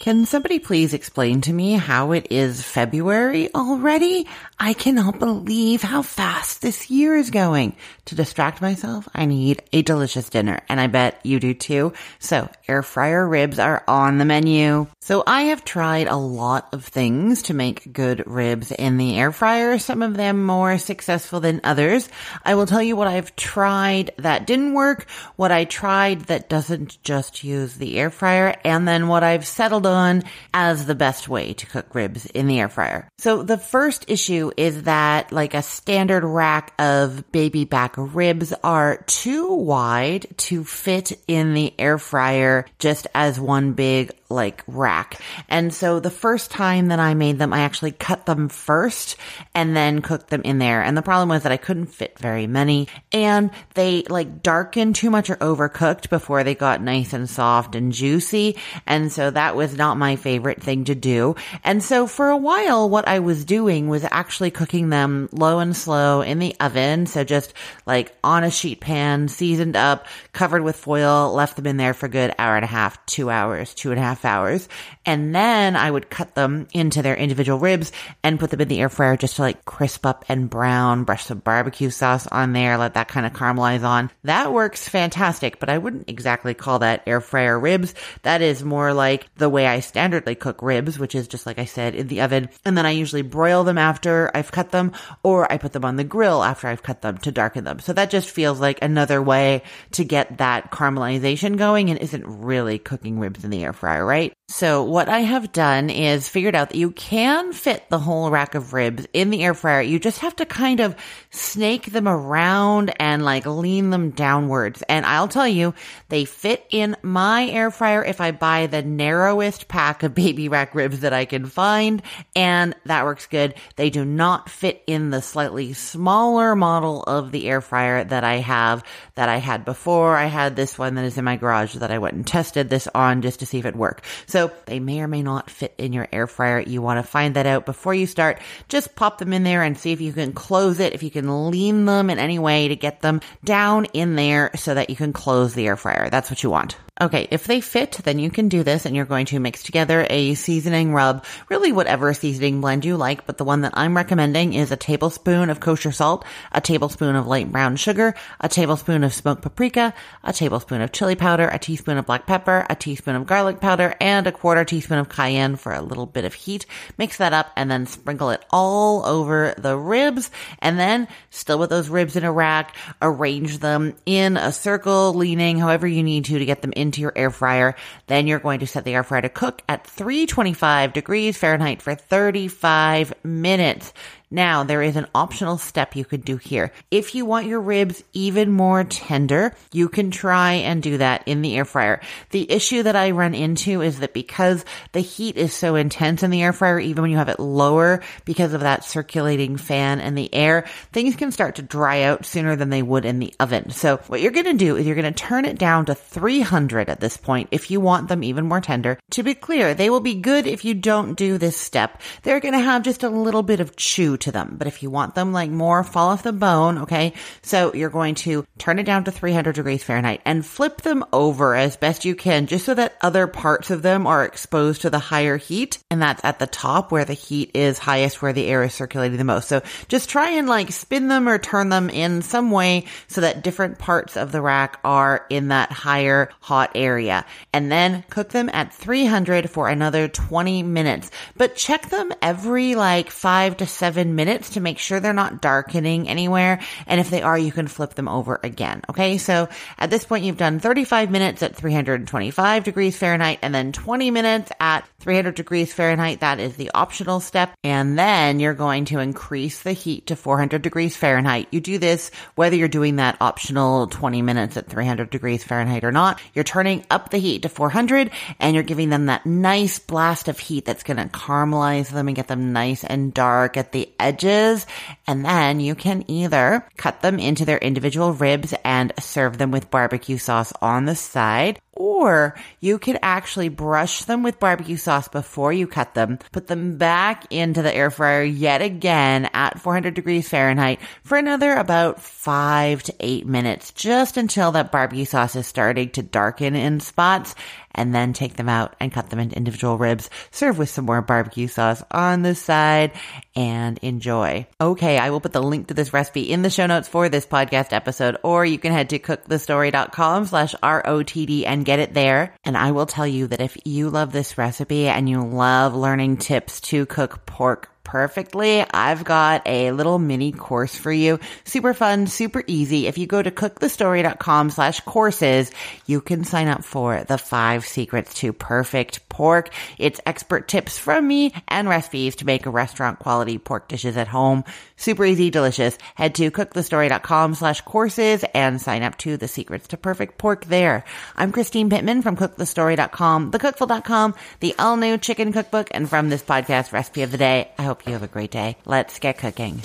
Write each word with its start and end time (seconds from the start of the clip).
Can 0.00 0.24
somebody 0.24 0.58
please 0.58 0.94
explain 0.94 1.42
to 1.42 1.52
me 1.52 1.74
how 1.74 2.12
it 2.12 2.28
is 2.30 2.62
February 2.62 3.54
already? 3.54 4.26
I 4.58 4.72
cannot 4.72 5.18
believe 5.18 5.82
how 5.82 6.00
fast 6.00 6.62
this 6.62 6.90
year 6.90 7.16
is 7.16 7.28
going. 7.28 7.76
To 8.06 8.14
distract 8.14 8.62
myself, 8.62 9.06
I 9.14 9.26
need 9.26 9.62
a 9.74 9.82
delicious 9.82 10.30
dinner, 10.30 10.62
and 10.70 10.80
I 10.80 10.86
bet 10.86 11.20
you 11.22 11.38
do 11.38 11.52
too. 11.52 11.92
So, 12.18 12.48
air 12.66 12.82
fryer 12.82 13.28
ribs 13.28 13.58
are 13.58 13.84
on 13.86 14.16
the 14.16 14.24
menu. 14.24 14.86
So, 15.00 15.22
I 15.26 15.42
have 15.42 15.66
tried 15.66 16.08
a 16.08 16.16
lot 16.16 16.70
of 16.72 16.82
things 16.82 17.42
to 17.42 17.54
make 17.54 17.92
good 17.92 18.24
ribs 18.26 18.72
in 18.72 18.96
the 18.96 19.18
air 19.18 19.32
fryer, 19.32 19.78
some 19.78 20.02
of 20.02 20.16
them 20.16 20.44
more 20.44 20.78
successful 20.78 21.40
than 21.40 21.60
others. 21.62 22.08
I 22.42 22.54
will 22.54 22.66
tell 22.66 22.82
you 22.82 22.96
what 22.96 23.06
I've 23.06 23.36
tried 23.36 24.12
that 24.16 24.46
didn't 24.46 24.72
work, 24.72 25.06
what 25.36 25.52
I 25.52 25.66
tried 25.66 26.22
that 26.22 26.48
doesn't 26.48 27.02
just 27.02 27.44
use 27.44 27.74
the 27.74 27.98
air 27.98 28.10
fryer, 28.10 28.56
and 28.64 28.88
then 28.88 29.06
what 29.06 29.22
I've 29.22 29.46
settled 29.46 29.89
on 29.90 30.22
as 30.54 30.86
the 30.86 30.94
best 30.94 31.28
way 31.28 31.52
to 31.54 31.66
cook 31.66 31.94
ribs 31.94 32.26
in 32.26 32.46
the 32.46 32.60
air 32.60 32.68
fryer. 32.68 33.08
So, 33.18 33.42
the 33.42 33.58
first 33.58 34.04
issue 34.08 34.50
is 34.56 34.84
that 34.84 35.32
like 35.32 35.54
a 35.54 35.62
standard 35.62 36.24
rack 36.24 36.72
of 36.78 37.30
baby 37.32 37.64
back 37.64 37.94
ribs 37.96 38.52
are 38.64 38.98
too 39.06 39.54
wide 39.54 40.26
to 40.38 40.64
fit 40.64 41.12
in 41.28 41.54
the 41.54 41.74
air 41.78 41.98
fryer 41.98 42.66
just 42.78 43.06
as 43.14 43.38
one 43.38 43.72
big 43.72 44.12
like 44.30 44.62
rack. 44.66 45.20
And 45.48 45.74
so 45.74 46.00
the 46.00 46.10
first 46.10 46.50
time 46.50 46.88
that 46.88 47.00
I 47.00 47.14
made 47.14 47.38
them, 47.38 47.52
I 47.52 47.60
actually 47.60 47.92
cut 47.92 48.26
them 48.26 48.48
first 48.48 49.16
and 49.54 49.76
then 49.76 50.02
cooked 50.02 50.30
them 50.30 50.42
in 50.42 50.58
there. 50.58 50.82
And 50.82 50.96
the 50.96 51.02
problem 51.02 51.28
was 51.28 51.42
that 51.42 51.52
I 51.52 51.56
couldn't 51.56 51.86
fit 51.86 52.18
very 52.18 52.46
many 52.46 52.88
and 53.12 53.50
they 53.74 54.02
like 54.08 54.42
darkened 54.42 54.94
too 54.94 55.10
much 55.10 55.30
or 55.30 55.36
overcooked 55.36 56.08
before 56.08 56.44
they 56.44 56.54
got 56.54 56.80
nice 56.80 57.12
and 57.12 57.28
soft 57.28 57.74
and 57.74 57.92
juicy. 57.92 58.56
And 58.86 59.10
so 59.10 59.30
that 59.30 59.56
was 59.56 59.76
not 59.76 59.96
my 59.96 60.16
favorite 60.16 60.62
thing 60.62 60.84
to 60.84 60.94
do. 60.94 61.34
And 61.64 61.82
so 61.82 62.06
for 62.06 62.30
a 62.30 62.36
while, 62.36 62.88
what 62.88 63.08
I 63.08 63.18
was 63.18 63.44
doing 63.44 63.88
was 63.88 64.04
actually 64.10 64.50
cooking 64.50 64.90
them 64.90 65.28
low 65.32 65.58
and 65.58 65.76
slow 65.76 66.20
in 66.22 66.38
the 66.38 66.54
oven. 66.60 67.06
So 67.06 67.24
just 67.24 67.52
like 67.86 68.14
on 68.22 68.44
a 68.44 68.50
sheet 68.50 68.80
pan, 68.80 69.28
seasoned 69.28 69.76
up, 69.76 70.06
covered 70.32 70.62
with 70.62 70.76
foil, 70.76 71.32
left 71.32 71.56
them 71.56 71.66
in 71.66 71.76
there 71.76 71.94
for 71.94 72.08
good 72.08 72.34
hour 72.38 72.56
and 72.56 72.64
a 72.64 72.68
half, 72.68 73.04
two 73.06 73.30
hours, 73.30 73.74
two 73.74 73.90
and 73.90 73.98
a 73.98 74.02
half 74.02 74.19
half 74.20 74.24
hours. 74.30 74.68
And 75.06 75.34
then 75.34 75.76
I 75.76 75.90
would 75.90 76.10
cut 76.10 76.34
them 76.34 76.68
into 76.72 77.02
their 77.02 77.16
individual 77.16 77.58
ribs 77.58 77.92
and 78.22 78.38
put 78.38 78.50
them 78.50 78.60
in 78.60 78.68
the 78.68 78.80
air 78.80 78.88
fryer 78.88 79.16
just 79.16 79.36
to 79.36 79.42
like 79.42 79.64
crisp 79.64 80.04
up 80.04 80.24
and 80.28 80.50
brown, 80.50 81.04
brush 81.04 81.24
some 81.24 81.38
barbecue 81.38 81.90
sauce 81.90 82.26
on 82.26 82.52
there, 82.52 82.76
let 82.76 82.94
that 82.94 83.08
kind 83.08 83.26
of 83.26 83.32
caramelize 83.32 83.82
on. 83.82 84.10
That 84.24 84.52
works 84.52 84.88
fantastic, 84.88 85.58
but 85.58 85.70
I 85.70 85.78
wouldn't 85.78 86.10
exactly 86.10 86.54
call 86.54 86.80
that 86.80 87.02
air 87.06 87.20
fryer 87.20 87.58
ribs. 87.58 87.94
That 88.22 88.42
is 88.42 88.62
more 88.62 88.92
like 88.92 89.34
the 89.36 89.48
way 89.48 89.66
I 89.66 89.78
standardly 89.78 90.38
cook 90.38 90.62
ribs, 90.62 90.98
which 90.98 91.14
is 91.14 91.28
just 91.28 91.46
like 91.46 91.58
I 91.58 91.64
said 91.64 91.94
in 91.94 92.08
the 92.08 92.20
oven. 92.20 92.50
And 92.64 92.76
then 92.76 92.86
I 92.86 92.90
usually 92.90 93.22
broil 93.22 93.64
them 93.64 93.78
after 93.78 94.30
I've 94.34 94.52
cut 94.52 94.70
them 94.70 94.92
or 95.22 95.50
I 95.50 95.58
put 95.58 95.72
them 95.72 95.84
on 95.84 95.96
the 95.96 96.04
grill 96.04 96.42
after 96.44 96.68
I've 96.68 96.82
cut 96.82 97.02
them 97.02 97.18
to 97.18 97.32
darken 97.32 97.64
them. 97.64 97.80
So 97.80 97.92
that 97.94 98.10
just 98.10 98.30
feels 98.30 98.60
like 98.60 98.82
another 98.82 99.22
way 99.22 99.62
to 99.92 100.04
get 100.04 100.38
that 100.38 100.70
caramelization 100.70 101.56
going 101.56 101.90
and 101.90 101.98
isn't 101.98 102.24
really 102.26 102.78
cooking 102.78 103.18
ribs 103.18 103.44
in 103.44 103.50
the 103.50 103.64
air 103.64 103.72
fryer, 103.72 104.04
right? 104.10 104.32
So 104.50 104.82
what 104.82 105.08
I 105.08 105.20
have 105.20 105.52
done 105.52 105.90
is 105.90 106.28
figured 106.28 106.56
out 106.56 106.70
that 106.70 106.76
you 106.76 106.90
can 106.90 107.52
fit 107.52 107.88
the 107.88 108.00
whole 108.00 108.30
rack 108.30 108.56
of 108.56 108.72
ribs 108.72 109.06
in 109.12 109.30
the 109.30 109.44
air 109.44 109.54
fryer. 109.54 109.80
You 109.80 110.00
just 110.00 110.18
have 110.18 110.34
to 110.36 110.44
kind 110.44 110.80
of 110.80 110.96
snake 111.30 111.86
them 111.92 112.08
around 112.08 112.92
and 112.98 113.24
like 113.24 113.46
lean 113.46 113.90
them 113.90 114.10
downwards. 114.10 114.82
And 114.88 115.06
I'll 115.06 115.28
tell 115.28 115.46
you, 115.46 115.72
they 116.08 116.24
fit 116.24 116.66
in 116.68 116.96
my 117.00 117.46
air 117.46 117.70
fryer 117.70 118.04
if 118.04 118.20
I 118.20 118.32
buy 118.32 118.66
the 118.66 118.82
narrowest 118.82 119.68
pack 119.68 120.02
of 120.02 120.16
baby 120.16 120.48
rack 120.48 120.74
ribs 120.74 121.00
that 121.00 121.12
I 121.12 121.26
can 121.26 121.46
find. 121.46 122.02
And 122.34 122.74
that 122.86 123.04
works 123.04 123.26
good. 123.26 123.54
They 123.76 123.88
do 123.88 124.04
not 124.04 124.50
fit 124.50 124.82
in 124.88 125.10
the 125.10 125.22
slightly 125.22 125.74
smaller 125.74 126.56
model 126.56 127.04
of 127.04 127.30
the 127.30 127.48
air 127.48 127.60
fryer 127.60 128.02
that 128.02 128.24
I 128.24 128.38
have 128.38 128.82
that 129.14 129.28
I 129.28 129.36
had 129.36 129.64
before. 129.64 130.16
I 130.16 130.26
had 130.26 130.56
this 130.56 130.76
one 130.76 130.96
that 130.96 131.04
is 131.04 131.16
in 131.16 131.24
my 131.24 131.36
garage 131.36 131.74
that 131.74 131.92
I 131.92 131.98
went 131.98 132.14
and 132.14 132.26
tested 132.26 132.68
this 132.68 132.88
on 132.92 133.22
just 133.22 133.38
to 133.38 133.46
see 133.46 133.60
if 133.60 133.64
it 133.64 133.76
worked. 133.76 134.04
So 134.26 134.39
they 134.66 134.80
may 134.80 135.00
or 135.00 135.08
may 135.08 135.22
not 135.22 135.50
fit 135.50 135.74
in 135.78 135.92
your 135.92 136.08
air 136.12 136.26
fryer. 136.26 136.60
You 136.60 136.82
want 136.82 137.04
to 137.04 137.10
find 137.10 137.36
that 137.36 137.46
out 137.46 137.66
before 137.66 137.94
you 137.94 138.06
start. 138.06 138.40
Just 138.68 138.94
pop 138.94 139.18
them 139.18 139.32
in 139.32 139.42
there 139.42 139.62
and 139.62 139.78
see 139.78 139.92
if 139.92 140.00
you 140.00 140.12
can 140.12 140.32
close 140.32 140.80
it, 140.80 140.92
if 140.92 141.02
you 141.02 141.10
can 141.10 141.50
lean 141.50 141.84
them 141.84 142.10
in 142.10 142.18
any 142.18 142.38
way 142.38 142.68
to 142.68 142.76
get 142.76 143.00
them 143.00 143.20
down 143.44 143.86
in 143.86 144.16
there 144.16 144.50
so 144.56 144.74
that 144.74 144.90
you 144.90 144.96
can 144.96 145.12
close 145.12 145.54
the 145.54 145.66
air 145.66 145.76
fryer. 145.76 146.10
That's 146.10 146.30
what 146.30 146.42
you 146.42 146.50
want. 146.50 146.76
Okay, 147.02 147.26
if 147.30 147.44
they 147.44 147.62
fit, 147.62 147.92
then 148.04 148.18
you 148.18 148.30
can 148.30 148.50
do 148.50 148.62
this 148.62 148.84
and 148.84 148.94
you're 148.94 149.06
going 149.06 149.24
to 149.26 149.40
mix 149.40 149.62
together 149.62 150.06
a 150.10 150.34
seasoning 150.34 150.92
rub, 150.92 151.24
really 151.48 151.72
whatever 151.72 152.12
seasoning 152.12 152.60
blend 152.60 152.84
you 152.84 152.98
like, 152.98 153.24
but 153.24 153.38
the 153.38 153.44
one 153.44 153.62
that 153.62 153.72
I'm 153.74 153.96
recommending 153.96 154.52
is 154.52 154.70
a 154.70 154.76
tablespoon 154.76 155.48
of 155.48 155.60
kosher 155.60 155.92
salt, 155.92 156.26
a 156.52 156.60
tablespoon 156.60 157.16
of 157.16 157.26
light 157.26 157.50
brown 157.50 157.76
sugar, 157.76 158.14
a 158.38 158.50
tablespoon 158.50 159.02
of 159.02 159.14
smoked 159.14 159.40
paprika, 159.40 159.94
a 160.22 160.34
tablespoon 160.34 160.82
of 160.82 160.92
chili 160.92 161.16
powder, 161.16 161.48
a 161.48 161.58
teaspoon 161.58 161.96
of 161.96 162.04
black 162.04 162.26
pepper, 162.26 162.66
a 162.68 162.74
teaspoon 162.74 163.16
of 163.16 163.26
garlic 163.26 163.60
powder, 163.60 163.94
and 163.98 164.26
a 164.26 164.32
quarter 164.32 164.66
teaspoon 164.66 164.98
of 164.98 165.08
cayenne 165.08 165.56
for 165.56 165.72
a 165.72 165.80
little 165.80 166.04
bit 166.04 166.26
of 166.26 166.34
heat. 166.34 166.66
Mix 166.98 167.16
that 167.16 167.32
up 167.32 167.50
and 167.56 167.70
then 167.70 167.86
sprinkle 167.86 168.28
it 168.28 168.44
all 168.50 169.06
over 169.06 169.54
the 169.56 169.74
ribs 169.74 170.30
and 170.58 170.78
then 170.78 171.08
still 171.30 171.58
with 171.58 171.70
those 171.70 171.88
ribs 171.88 172.16
in 172.16 172.24
a 172.24 172.32
rack, 172.32 172.76
arrange 173.00 173.56
them 173.60 173.94
in 174.04 174.36
a 174.36 174.52
circle, 174.52 175.14
leaning 175.14 175.58
however 175.58 175.86
you 175.86 176.02
need 176.02 176.26
to 176.26 176.38
to 176.38 176.44
get 176.44 176.60
them 176.60 176.74
in 176.76 176.89
into 176.90 177.00
your 177.00 177.12
air 177.14 177.30
fryer. 177.30 177.76
Then 178.08 178.26
you're 178.26 178.40
going 178.40 178.60
to 178.60 178.66
set 178.66 178.84
the 178.84 178.94
air 178.94 179.04
fryer 179.04 179.22
to 179.22 179.28
cook 179.28 179.62
at 179.68 179.86
325 179.86 180.92
degrees 180.92 181.36
Fahrenheit 181.36 181.80
for 181.80 181.94
35 181.94 183.14
minutes. 183.22 183.92
Now, 184.32 184.62
there 184.62 184.80
is 184.80 184.94
an 184.94 185.08
optional 185.12 185.58
step 185.58 185.96
you 185.96 186.04
could 186.04 186.24
do 186.24 186.36
here. 186.36 186.70
If 186.88 187.16
you 187.16 187.24
want 187.24 187.48
your 187.48 187.60
ribs 187.60 188.04
even 188.12 188.52
more 188.52 188.84
tender, 188.84 189.52
you 189.72 189.88
can 189.88 190.12
try 190.12 190.52
and 190.52 190.80
do 190.80 190.98
that 190.98 191.26
in 191.26 191.42
the 191.42 191.56
air 191.56 191.64
fryer. 191.64 192.00
The 192.30 192.48
issue 192.48 192.84
that 192.84 192.94
I 192.94 193.10
run 193.10 193.34
into 193.34 193.82
is 193.82 193.98
that 193.98 194.14
because 194.14 194.64
the 194.92 195.00
heat 195.00 195.36
is 195.36 195.52
so 195.52 195.74
intense 195.74 196.22
in 196.22 196.30
the 196.30 196.42
air 196.42 196.52
fryer, 196.52 196.78
even 196.78 197.02
when 197.02 197.10
you 197.10 197.16
have 197.16 197.28
it 197.28 197.40
lower 197.40 198.02
because 198.24 198.54
of 198.54 198.60
that 198.60 198.84
circulating 198.84 199.56
fan 199.56 199.98
and 199.98 200.16
the 200.16 200.32
air, 200.32 200.64
things 200.92 201.16
can 201.16 201.32
start 201.32 201.56
to 201.56 201.62
dry 201.62 202.02
out 202.02 202.24
sooner 202.24 202.54
than 202.54 202.70
they 202.70 202.82
would 202.82 203.04
in 203.04 203.18
the 203.18 203.34
oven. 203.40 203.70
So 203.70 203.96
what 204.06 204.20
you're 204.20 204.30
going 204.30 204.44
to 204.44 204.52
do 204.54 204.76
is 204.76 204.86
you're 204.86 204.94
going 204.94 205.12
to 205.12 205.24
turn 205.24 205.44
it 205.44 205.58
down 205.58 205.86
to 205.86 205.96
300 205.96 206.88
at 206.88 207.00
this 207.00 207.16
point 207.16 207.48
if 207.50 207.72
you 207.72 207.80
want 207.80 208.06
them 208.06 208.22
even 208.22 208.46
more 208.46 208.60
tender. 208.60 208.96
To 209.10 209.24
be 209.24 209.34
clear, 209.34 209.74
they 209.74 209.90
will 209.90 209.98
be 209.98 210.14
good 210.14 210.46
if 210.46 210.64
you 210.64 210.74
don't 210.74 211.14
do 211.14 211.36
this 211.36 211.56
step. 211.56 212.00
They're 212.22 212.38
going 212.38 212.54
to 212.54 212.60
have 212.60 212.84
just 212.84 213.02
a 213.02 213.10
little 213.10 213.42
bit 213.42 213.58
of 213.58 213.74
chew 213.74 214.18
to 214.20 214.32
them. 214.32 214.56
But 214.58 214.66
if 214.66 214.82
you 214.82 214.90
want 214.90 215.14
them 215.14 215.32
like 215.32 215.50
more 215.50 215.84
fall 215.84 216.08
off 216.08 216.22
the 216.22 216.32
bone, 216.32 216.78
okay, 216.78 217.12
so 217.42 217.74
you're 217.74 217.90
going 217.90 218.14
to 218.16 218.44
turn 218.58 218.78
it 218.78 218.84
down 218.84 219.04
to 219.04 219.10
300 219.10 219.54
degrees 219.54 219.82
Fahrenheit 219.82 220.20
and 220.24 220.44
flip 220.44 220.82
them 220.82 221.04
over 221.12 221.54
as 221.54 221.76
best 221.76 222.04
you 222.04 222.14
can, 222.14 222.46
just 222.46 222.64
so 222.64 222.74
that 222.74 222.96
other 223.00 223.26
parts 223.26 223.70
of 223.70 223.82
them 223.82 224.06
are 224.06 224.24
exposed 224.24 224.82
to 224.82 224.90
the 224.90 224.98
higher 224.98 225.36
heat. 225.36 225.78
And 225.90 226.00
that's 226.00 226.24
at 226.24 226.38
the 226.38 226.46
top 226.46 226.92
where 226.92 227.04
the 227.04 227.14
heat 227.14 227.50
is 227.54 227.78
highest, 227.78 228.22
where 228.22 228.32
the 228.32 228.46
air 228.46 228.62
is 228.62 228.74
circulating 228.74 229.18
the 229.18 229.24
most. 229.24 229.48
So 229.48 229.62
just 229.88 230.08
try 230.08 230.30
and 230.30 230.48
like 230.48 230.72
spin 230.72 231.08
them 231.08 231.28
or 231.28 231.38
turn 231.38 231.68
them 231.68 231.90
in 231.90 232.22
some 232.22 232.50
way 232.50 232.86
so 233.08 233.22
that 233.22 233.42
different 233.42 233.78
parts 233.78 234.16
of 234.16 234.32
the 234.32 234.42
rack 234.42 234.78
are 234.84 235.26
in 235.30 235.48
that 235.48 235.72
higher 235.72 236.30
hot 236.40 236.72
area. 236.74 237.24
And 237.52 237.70
then 237.70 238.04
cook 238.10 238.30
them 238.30 238.50
at 238.52 238.72
300 238.74 239.50
for 239.50 239.68
another 239.68 240.08
20 240.08 240.62
minutes. 240.62 241.10
But 241.36 241.56
check 241.56 241.88
them 241.88 242.12
every 242.22 242.74
like 242.74 243.10
five 243.10 243.56
to 243.58 243.66
seven 243.66 244.09
minutes 244.14 244.50
to 244.50 244.60
make 244.60 244.78
sure 244.78 245.00
they're 245.00 245.12
not 245.12 245.40
darkening 245.40 246.08
anywhere. 246.08 246.60
And 246.86 247.00
if 247.00 247.10
they 247.10 247.22
are, 247.22 247.38
you 247.38 247.52
can 247.52 247.68
flip 247.68 247.94
them 247.94 248.08
over 248.08 248.40
again. 248.42 248.82
Okay. 248.90 249.18
So 249.18 249.48
at 249.78 249.90
this 249.90 250.04
point, 250.04 250.24
you've 250.24 250.36
done 250.36 250.60
35 250.60 251.10
minutes 251.10 251.42
at 251.42 251.56
325 251.56 252.64
degrees 252.64 252.96
Fahrenheit 252.96 253.38
and 253.42 253.54
then 253.54 253.72
20 253.72 254.10
minutes 254.10 254.52
at 254.60 254.86
300 255.00 255.34
degrees 255.34 255.72
Fahrenheit. 255.72 256.20
That 256.20 256.40
is 256.40 256.56
the 256.56 256.70
optional 256.74 257.20
step. 257.20 257.52
And 257.64 257.98
then 257.98 258.40
you're 258.40 258.54
going 258.54 258.86
to 258.86 258.98
increase 258.98 259.62
the 259.62 259.72
heat 259.72 260.08
to 260.08 260.16
400 260.16 260.62
degrees 260.62 260.96
Fahrenheit. 260.96 261.48
You 261.50 261.60
do 261.60 261.78
this 261.78 262.10
whether 262.34 262.56
you're 262.56 262.68
doing 262.68 262.96
that 262.96 263.16
optional 263.20 263.86
20 263.86 264.22
minutes 264.22 264.56
at 264.56 264.66
300 264.66 265.10
degrees 265.10 265.44
Fahrenheit 265.44 265.84
or 265.84 265.92
not. 265.92 266.20
You're 266.34 266.44
turning 266.44 266.84
up 266.90 267.10
the 267.10 267.18
heat 267.18 267.42
to 267.42 267.48
400 267.48 268.10
and 268.38 268.54
you're 268.54 268.62
giving 268.62 268.90
them 268.90 269.06
that 269.06 269.26
nice 269.26 269.78
blast 269.78 270.28
of 270.28 270.38
heat 270.38 270.64
that's 270.64 270.82
going 270.82 270.96
to 270.96 271.06
caramelize 271.06 271.90
them 271.90 272.08
and 272.08 272.16
get 272.16 272.28
them 272.28 272.52
nice 272.52 272.84
and 272.84 273.12
dark 273.12 273.56
at 273.56 273.72
the 273.72 273.90
edges. 274.00 274.66
And 275.06 275.24
then 275.24 275.60
you 275.60 275.74
can 275.74 276.04
either 276.08 276.66
cut 276.76 277.02
them 277.02 277.18
into 277.18 277.44
their 277.44 277.58
individual 277.58 278.12
ribs 278.12 278.54
and 278.64 278.92
serve 278.98 279.38
them 279.38 279.50
with 279.50 279.70
barbecue 279.70 280.18
sauce 280.18 280.52
on 280.60 280.84
the 280.86 280.96
side 280.96 281.60
or 281.80 282.34
you 282.60 282.78
could 282.78 282.98
actually 283.00 283.48
brush 283.48 284.04
them 284.04 284.22
with 284.22 284.38
barbecue 284.38 284.76
sauce 284.76 285.08
before 285.08 285.50
you 285.50 285.66
cut 285.66 285.94
them, 285.94 286.18
put 286.30 286.46
them 286.46 286.76
back 286.76 287.26
into 287.32 287.62
the 287.62 287.74
air 287.74 287.90
fryer 287.90 288.22
yet 288.22 288.60
again 288.60 289.30
at 289.32 289.58
400 289.58 289.94
degrees 289.94 290.28
Fahrenheit 290.28 290.78
for 291.02 291.16
another 291.16 291.54
about 291.54 292.02
five 292.02 292.82
to 292.82 292.94
eight 293.00 293.26
minutes, 293.26 293.72
just 293.72 294.18
until 294.18 294.52
that 294.52 294.70
barbecue 294.70 295.06
sauce 295.06 295.34
is 295.36 295.46
starting 295.46 295.88
to 295.88 296.02
darken 296.02 296.54
in 296.54 296.80
spots 296.80 297.34
and 297.74 297.94
then 297.94 298.12
take 298.12 298.34
them 298.34 298.48
out 298.48 298.74
and 298.80 298.92
cut 298.92 299.10
them 299.10 299.18
into 299.18 299.36
individual 299.36 299.78
ribs. 299.78 300.10
Serve 300.30 300.58
with 300.58 300.68
some 300.68 300.86
more 300.86 301.02
barbecue 301.02 301.48
sauce 301.48 301.82
on 301.90 302.22
the 302.22 302.34
side 302.34 302.92
and 303.36 303.78
enjoy. 303.78 304.46
Okay, 304.60 304.98
I 304.98 305.10
will 305.10 305.20
put 305.20 305.32
the 305.32 305.42
link 305.42 305.68
to 305.68 305.74
this 305.74 305.92
recipe 305.92 306.22
in 306.22 306.42
the 306.42 306.50
show 306.50 306.66
notes 306.66 306.88
for 306.88 307.08
this 307.08 307.26
podcast 307.26 307.72
episode, 307.72 308.16
or 308.22 308.44
you 308.44 308.58
can 308.58 308.72
head 308.72 308.90
to 308.90 308.98
cookthestory.com 308.98 310.26
slash 310.26 310.54
ROTD 310.62 311.44
and 311.46 311.64
get 311.70 311.78
it 311.78 311.94
there. 311.94 312.34
And 312.42 312.56
I 312.56 312.72
will 312.72 312.86
tell 312.86 313.06
you 313.06 313.28
that 313.28 313.40
if 313.40 313.56
you 313.64 313.90
love 313.90 314.10
this 314.10 314.36
recipe 314.36 314.88
and 314.88 315.08
you 315.08 315.22
love 315.22 315.72
learning 315.72 316.16
tips 316.16 316.60
to 316.62 316.84
cook 316.86 317.24
pork 317.26 317.70
perfectly, 317.90 318.64
I've 318.70 319.02
got 319.02 319.42
a 319.46 319.72
little 319.72 319.98
mini 319.98 320.30
course 320.30 320.76
for 320.76 320.92
you. 320.92 321.18
Super 321.42 321.74
fun, 321.74 322.06
super 322.06 322.44
easy. 322.46 322.86
If 322.86 322.98
you 322.98 323.08
go 323.08 323.20
to 323.20 323.32
cookthestory.com 323.32 324.50
slash 324.50 324.78
courses, 324.82 325.50
you 325.86 326.00
can 326.00 326.22
sign 326.22 326.46
up 326.46 326.62
for 326.62 327.02
the 327.02 327.18
five 327.18 327.66
secrets 327.66 328.14
to 328.20 328.32
perfect 328.32 329.08
pork. 329.08 329.50
It's 329.76 330.00
expert 330.06 330.46
tips 330.46 330.78
from 330.78 331.08
me 331.08 331.34
and 331.48 331.68
recipes 331.68 332.14
to 332.16 332.26
make 332.26 332.46
restaurant 332.46 333.00
quality 333.00 333.38
pork 333.38 333.66
dishes 333.66 333.96
at 333.96 334.06
home. 334.06 334.44
Super 334.76 335.04
easy, 335.04 335.30
delicious. 335.30 335.76
Head 335.96 336.14
to 336.14 336.30
cookthestory.com 336.30 337.34
slash 337.34 337.60
courses 337.62 338.24
and 338.34 338.60
sign 338.60 338.84
up 338.84 338.98
to 338.98 339.16
the 339.16 339.26
secrets 339.26 339.66
to 339.68 339.76
perfect 339.76 340.16
pork 340.16 340.44
there. 340.44 340.84
I'm 341.16 341.32
Christine 341.32 341.68
Pittman 341.68 342.02
from 342.02 342.16
cookthestory.com, 342.16 343.32
thecookful.com, 343.32 344.14
the 344.38 344.54
all 344.60 344.76
new 344.76 344.96
chicken 344.96 345.32
cookbook, 345.32 345.68
and 345.72 345.90
from 345.90 346.08
this 346.08 346.22
podcast 346.22 346.72
recipe 346.72 347.02
of 347.02 347.10
the 347.10 347.18
day. 347.18 347.50
I 347.58 347.64
hope 347.64 347.79
hope 347.80 347.86
you 347.86 347.92
have 347.94 348.02
a 348.02 348.12
great 348.12 348.30
day. 348.30 348.56
Let's 348.66 348.98
get 348.98 349.18
cooking. 349.18 349.62